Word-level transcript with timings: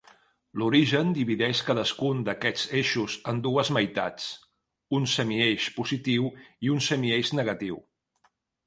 L'origen 0.59 1.11
divideix 1.17 1.61
cadascun 1.67 2.23
d'aquests 2.31 2.65
eixos 2.81 3.19
en 3.33 3.43
dues 3.49 3.71
meitats: 3.77 4.33
un 5.01 5.09
semieix 5.15 5.71
positiu 5.79 6.31
i 6.69 6.75
un 6.79 6.87
semieix 6.91 7.37
negatiu. 7.45 7.83